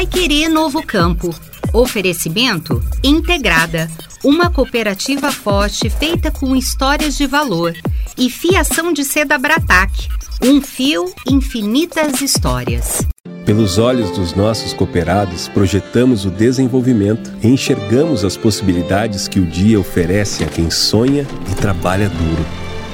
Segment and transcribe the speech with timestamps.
[0.00, 1.28] Pai Querer Novo Campo.
[1.74, 3.86] Oferecimento Integrada,
[4.24, 7.74] uma cooperativa forte feita com histórias de valor.
[8.16, 10.08] E fiação de seda Bratac,
[10.42, 13.06] um fio, infinitas histórias.
[13.44, 19.78] Pelos olhos dos nossos cooperados, projetamos o desenvolvimento e enxergamos as possibilidades que o dia
[19.78, 22.59] oferece a quem sonha e trabalha duro.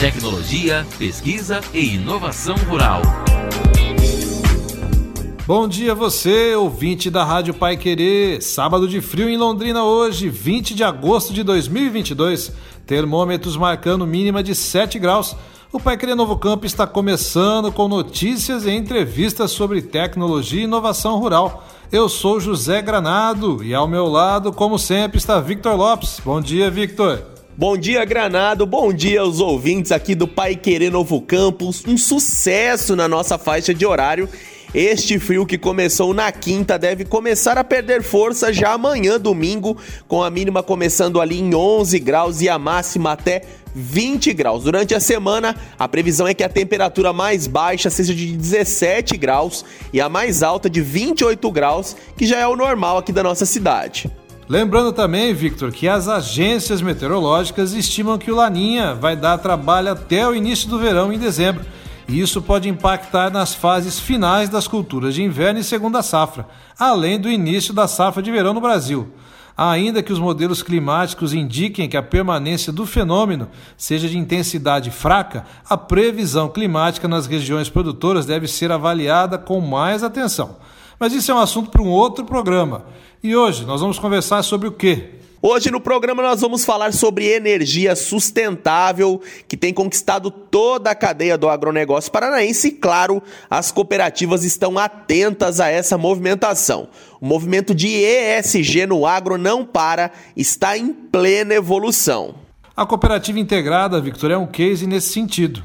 [0.00, 3.02] tecnologia, pesquisa e inovação rural.
[5.46, 8.40] Bom dia você, ouvinte da Rádio Pai Querer.
[8.40, 12.50] Sábado de frio em Londrina hoje, 20 de agosto de 2022.
[12.86, 15.36] Termômetros marcando mínima de 7 graus.
[15.70, 21.18] O Pai Querer Novo Campo está começando com notícias e entrevistas sobre tecnologia e inovação
[21.18, 21.62] rural.
[21.92, 26.22] Eu sou José Granado e ao meu lado, como sempre, está Victor Lopes.
[26.24, 27.39] Bom dia, Victor.
[27.60, 28.64] Bom dia, Granado.
[28.64, 31.84] Bom dia aos ouvintes aqui do Pai Querer Novo Campus.
[31.86, 34.26] Um sucesso na nossa faixa de horário.
[34.74, 39.76] Este frio que começou na quinta deve começar a perder força já amanhã, domingo,
[40.08, 43.42] com a mínima começando ali em 11 graus e a máxima até
[43.74, 44.64] 20 graus.
[44.64, 49.66] Durante a semana, a previsão é que a temperatura mais baixa seja de 17 graus
[49.92, 53.44] e a mais alta de 28 graus, que já é o normal aqui da nossa
[53.44, 54.10] cidade.
[54.50, 60.26] Lembrando também, Victor, que as agências meteorológicas estimam que o Laninha vai dar trabalho até
[60.26, 61.64] o início do verão em dezembro.
[62.08, 67.20] E isso pode impactar nas fases finais das culturas de inverno e segunda safra, além
[67.20, 69.12] do início da safra de verão no Brasil.
[69.56, 73.46] Ainda que os modelos climáticos indiquem que a permanência do fenômeno
[73.76, 80.02] seja de intensidade fraca, a previsão climática nas regiões produtoras deve ser avaliada com mais
[80.02, 80.56] atenção.
[80.98, 82.84] Mas isso é um assunto para um outro programa.
[83.22, 85.10] E hoje nós vamos conversar sobre o quê?
[85.42, 91.36] Hoje no programa nós vamos falar sobre energia sustentável que tem conquistado toda a cadeia
[91.36, 96.88] do agronegócio paranaense e, claro, as cooperativas estão atentas a essa movimentação.
[97.20, 102.34] O movimento de ESG no agro não para, está em plena evolução.
[102.74, 105.62] A cooperativa integrada, Victor, é um case nesse sentido.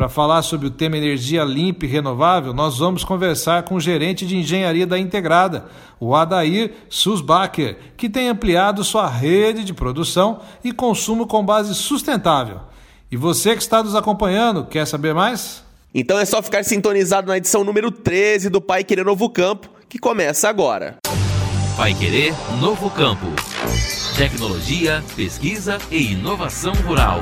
[0.00, 4.26] Para falar sobre o tema energia limpa e renovável, nós vamos conversar com o gerente
[4.26, 5.66] de engenharia da Integrada,
[6.00, 12.60] o Adair Susbacher, que tem ampliado sua rede de produção e consumo com base sustentável.
[13.12, 15.62] E você que está nos acompanhando, quer saber mais?
[15.94, 19.98] Então é só ficar sintonizado na edição número 13 do Pai Querer Novo Campo, que
[19.98, 20.96] começa agora.
[21.76, 23.26] Pai Querer Novo Campo.
[24.16, 27.18] Tecnologia, pesquisa e inovação rural.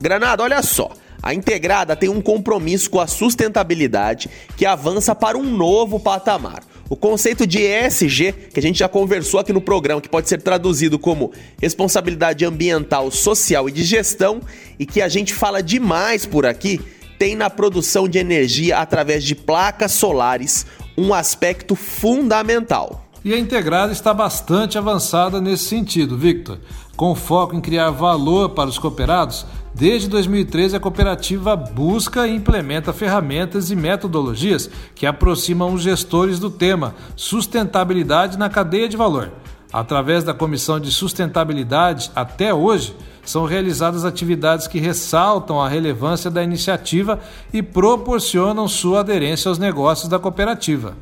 [0.00, 0.90] Granada, olha só.
[1.22, 6.62] A Integrada tem um compromisso com a sustentabilidade que avança para um novo patamar.
[6.88, 10.40] O conceito de ESG, que a gente já conversou aqui no programa, que pode ser
[10.40, 11.30] traduzido como
[11.60, 14.40] responsabilidade ambiental, social e de gestão,
[14.78, 16.80] e que a gente fala demais por aqui,
[17.18, 20.64] tem na produção de energia através de placas solares
[20.96, 23.06] um aspecto fundamental.
[23.22, 26.58] E a Integrada está bastante avançada nesse sentido, Victor.
[26.96, 29.44] Com foco em criar valor para os cooperados,
[29.74, 36.50] Desde 2013, a cooperativa busca e implementa ferramentas e metodologias que aproximam os gestores do
[36.50, 39.30] tema sustentabilidade na cadeia de valor.
[39.72, 42.94] Através da Comissão de Sustentabilidade, até hoje,
[43.24, 47.20] são realizadas atividades que ressaltam a relevância da iniciativa
[47.52, 50.96] e proporcionam sua aderência aos negócios da cooperativa.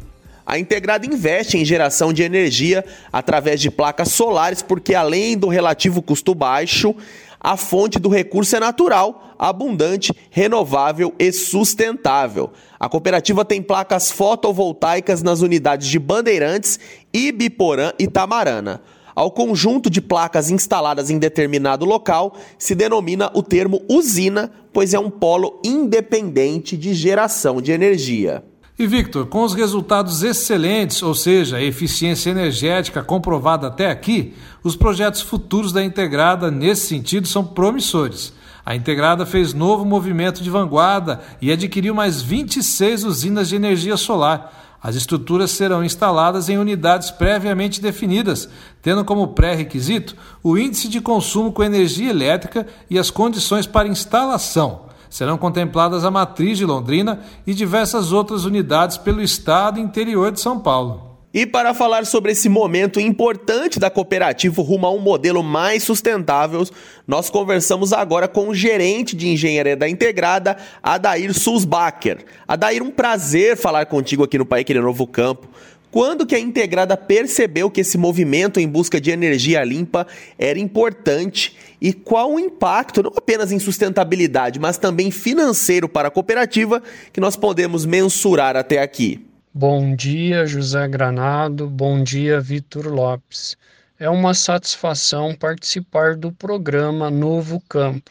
[0.49, 2.83] A Integrada investe em geração de energia
[3.13, 6.95] através de placas solares, porque além do relativo custo baixo,
[7.41, 12.51] a fonte do recurso é natural, abundante, renovável e sustentável.
[12.79, 16.79] A cooperativa tem placas fotovoltaicas nas unidades de Bandeirantes,
[17.13, 18.83] Ibiporã e Tamarana.
[19.15, 24.99] Ao conjunto de placas instaladas em determinado local se denomina o termo usina, pois é
[24.99, 28.45] um polo independente de geração de energia.
[28.79, 35.21] E Victor, com os resultados excelentes, ou seja, eficiência energética comprovada até aqui, os projetos
[35.21, 38.33] futuros da Integrada nesse sentido são promissores.
[38.65, 44.77] A Integrada fez novo movimento de vanguarda e adquiriu mais 26 usinas de energia solar.
[44.81, 48.49] As estruturas serão instaladas em unidades previamente definidas,
[48.81, 54.88] tendo como pré-requisito o índice de consumo com energia elétrica e as condições para instalação
[55.11, 60.41] serão contempladas a matriz de Londrina e diversas outras unidades pelo estado e interior de
[60.41, 61.09] São Paulo.
[61.33, 66.67] E para falar sobre esse momento importante da cooperativa rumo a um modelo mais sustentável,
[67.07, 72.25] nós conversamos agora com o gerente de engenharia da Integrada, Adair Sulzbacher.
[72.47, 75.49] Adair, um prazer falar contigo aqui no Pai Querer Novo Campo.
[75.91, 80.07] Quando que a Integrada percebeu que esse movimento em busca de energia limpa
[80.39, 86.11] era importante e qual o impacto, não apenas em sustentabilidade, mas também financeiro para a
[86.11, 86.83] cooperativa
[87.13, 89.25] que nós podemos mensurar até aqui?
[89.55, 91.67] Bom dia, José Granado.
[91.67, 93.57] Bom dia, Vitor Lopes.
[93.99, 98.11] É uma satisfação participar do programa Novo Campo.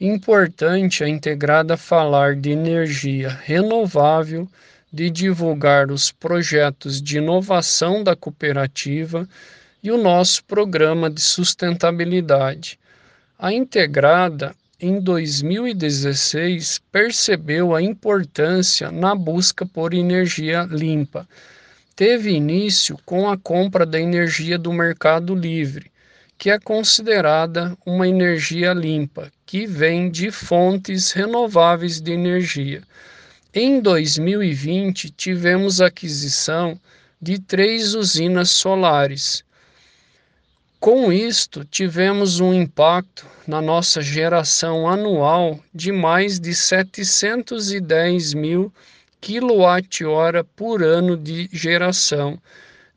[0.00, 4.48] Importante a Integrada falar de energia renovável
[4.94, 9.28] de divulgar os projetos de inovação da cooperativa
[9.82, 12.78] e o nosso programa de sustentabilidade.
[13.36, 21.26] A Integrada, em 2016, percebeu a importância na busca por energia limpa.
[21.96, 25.90] Teve início com a compra da energia do Mercado Livre,
[26.38, 32.80] que é considerada uma energia limpa, que vem de fontes renováveis de energia.
[33.56, 36.76] Em 2020, tivemos aquisição
[37.22, 39.44] de três usinas solares.
[40.80, 48.72] Com isto, tivemos um impacto na nossa geração anual de mais de 710 mil
[49.20, 52.36] quilowatt-hora por ano de geração.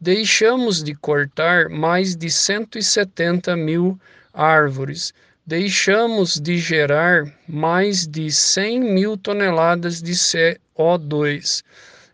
[0.02, 3.96] Deixamos de cortar mais de 170 mil
[4.34, 5.14] árvores
[5.48, 11.64] deixamos de gerar mais de 100 mil toneladas de CO2.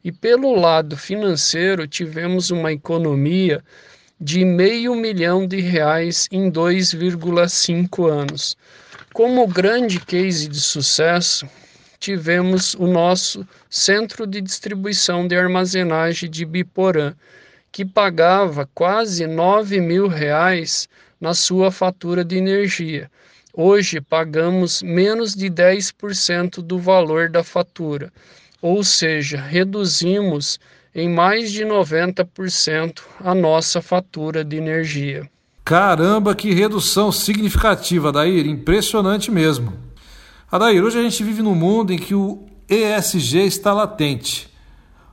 [0.03, 3.63] E pelo lado financeiro, tivemos uma economia
[4.21, 8.55] de meio milhão de reais em 2,5 anos.
[9.11, 11.49] Como grande case de sucesso,
[11.99, 17.15] tivemos o nosso centro de distribuição de armazenagem de Biporã,
[17.71, 20.87] que pagava quase 9 mil reais
[21.23, 23.09] na sua fatura de energia.
[23.53, 28.11] Hoje pagamos menos de 10% do valor da fatura,
[28.61, 30.59] ou seja, reduzimos
[30.93, 35.29] em mais de 90% a nossa fatura de energia.
[35.63, 39.71] Caramba, que redução significativa, Adair, impressionante mesmo.
[40.51, 44.51] Adair, hoje a gente vive num mundo em que o ESG está latente.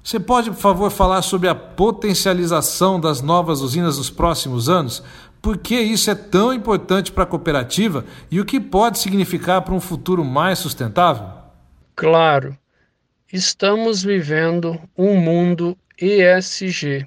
[0.02, 5.02] Você pode, por favor, falar sobre a potencialização das novas usinas nos próximos anos?
[5.42, 9.72] Por que isso é tão importante para a cooperativa e o que pode significar para
[9.72, 11.26] um futuro mais sustentável?
[11.96, 12.56] Claro,
[13.32, 17.06] estamos vivendo um mundo ESG.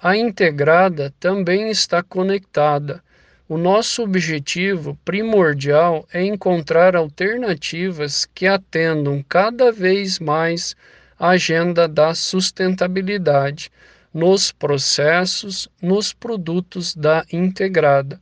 [0.00, 3.02] A integrada também está conectada.
[3.48, 10.76] O nosso objetivo primordial é encontrar alternativas que atendam cada vez mais
[11.18, 13.70] a agenda da sustentabilidade
[14.16, 18.18] nos processos, nos produtos da integrada.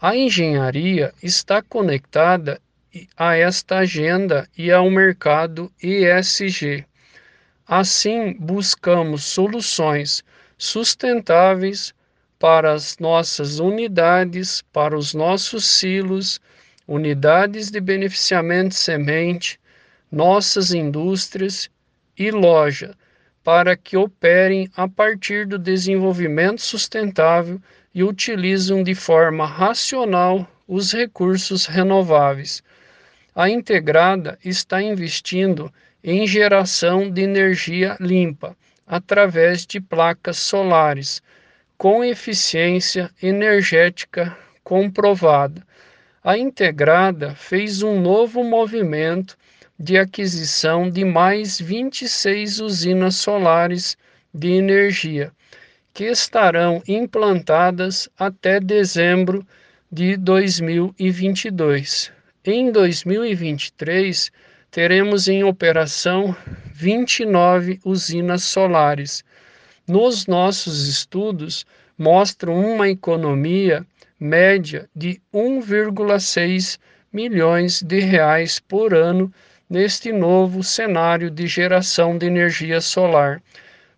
[0.00, 2.58] A engenharia está conectada
[3.14, 6.86] a esta agenda e ao mercado ESG.
[7.68, 10.24] Assim, buscamos soluções
[10.56, 11.92] sustentáveis
[12.38, 16.40] para as nossas unidades, para os nossos silos,
[16.88, 19.60] unidades de beneficiamento de semente,
[20.10, 21.68] nossas indústrias
[22.16, 22.96] e loja,
[23.46, 27.60] para que operem a partir do desenvolvimento sustentável
[27.94, 32.60] e utilizam de forma racional os recursos renováveis.
[33.36, 35.72] A integrada está investindo
[36.02, 41.22] em geração de energia limpa através de placas solares
[41.78, 45.62] com eficiência energética comprovada.
[46.24, 49.38] A integrada fez um novo movimento
[49.78, 53.96] de aquisição de mais 26 usinas solares
[54.32, 55.32] de energia,
[55.92, 59.46] que estarão implantadas até dezembro
[59.90, 62.10] de 2022.
[62.44, 64.30] Em 2023,
[64.70, 66.36] teremos em operação
[66.72, 69.24] 29 usinas solares.
[69.86, 71.64] Nos nossos estudos,
[71.96, 73.86] mostram uma economia
[74.18, 76.78] média de 1,6
[77.12, 79.32] milhões de reais por ano
[79.68, 83.42] neste novo cenário de geração de energia solar.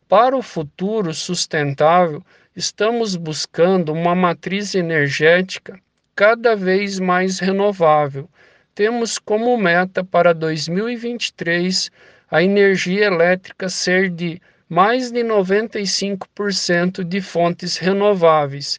[0.09, 2.25] Para o futuro sustentável,
[2.57, 5.79] estamos buscando uma matriz energética
[6.17, 8.29] cada vez mais renovável.
[8.75, 11.91] Temos como meta para 2023
[12.31, 18.79] a energia elétrica ser de mais de 95% de fontes renováveis,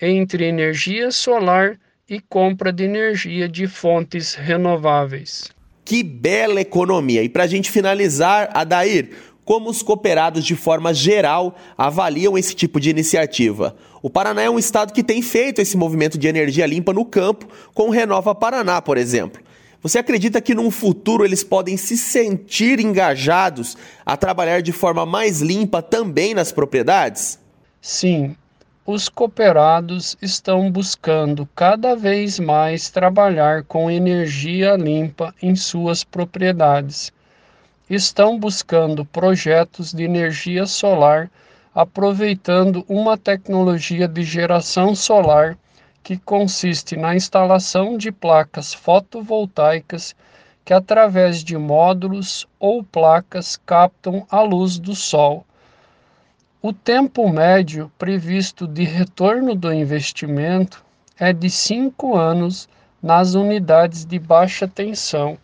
[0.00, 5.50] entre energia solar e compra de energia de fontes renováveis.
[5.84, 7.22] Que bela economia!
[7.22, 9.10] E para a gente finalizar, Adair,
[9.44, 13.76] como os cooperados de forma geral avaliam esse tipo de iniciativa?
[14.02, 17.46] O Paraná é um estado que tem feito esse movimento de energia limpa no campo,
[17.74, 19.42] com o Renova Paraná, por exemplo.
[19.82, 23.76] Você acredita que num futuro eles podem se sentir engajados
[24.06, 27.38] a trabalhar de forma mais limpa também nas propriedades?
[27.82, 28.34] Sim,
[28.86, 37.10] os cooperados estão buscando cada vez mais trabalhar com energia limpa em suas propriedades.
[37.88, 41.30] Estão buscando projetos de energia solar
[41.74, 45.56] aproveitando uma tecnologia de geração solar
[46.02, 50.14] que consiste na instalação de placas fotovoltaicas
[50.62, 55.46] que, através de módulos ou placas, captam a luz do sol.
[56.66, 60.82] O tempo médio previsto de retorno do investimento
[61.18, 62.70] é de cinco anos
[63.02, 65.36] nas unidades de baixa tensão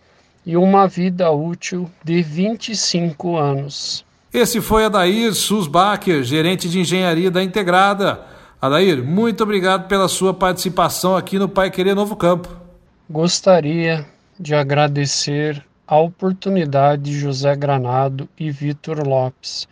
[0.47, 4.03] e uma vida útil de 25 anos.
[4.33, 8.23] Esse foi Adair Susbacher, gerente de engenharia da Integrada.
[8.59, 12.49] Adair, muito obrigado pela sua participação aqui no Pai Querer Novo Campo.
[13.11, 14.07] Gostaria
[14.39, 19.69] de agradecer a oportunidade de José Granado e Vitor Lopes.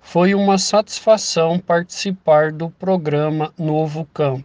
[0.00, 4.44] Foi uma satisfação participar do programa Novo Campo.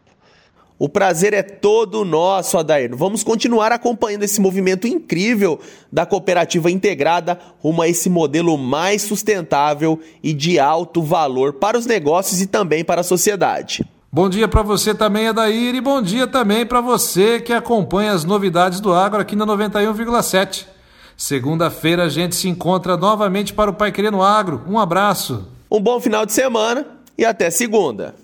[0.77, 2.93] O prazer é todo nosso, Adair.
[2.95, 5.57] Vamos continuar acompanhando esse movimento incrível
[5.89, 11.85] da cooperativa integrada rumo a esse modelo mais sustentável e de alto valor para os
[11.85, 13.85] negócios e também para a sociedade.
[14.11, 18.25] Bom dia para você também, Adair, e bom dia também para você que acompanha as
[18.25, 20.74] novidades do agro aqui na 91,7.
[21.17, 24.61] Segunda-feira a gente se encontra novamente para o Pai Querendo Agro.
[24.67, 25.47] Um abraço.
[25.71, 26.85] Um bom final de semana
[27.17, 28.15] e até segunda.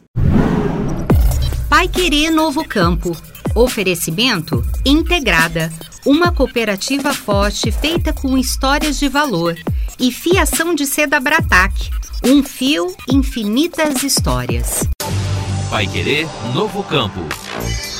[1.69, 3.15] Pai Querer Novo Campo.
[3.55, 5.71] Oferecimento Integrada,
[6.05, 9.55] uma cooperativa forte feita com histórias de valor.
[9.99, 11.89] E fiação de seda Bratac,
[12.23, 14.87] um fio, infinitas histórias.
[15.69, 17.21] Pai Querer Novo Campo.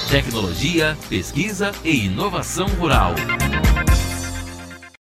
[0.10, 3.16] Tecnologia, pesquisa e inovação rural.